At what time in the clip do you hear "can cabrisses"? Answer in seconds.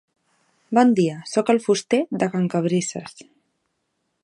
2.37-3.17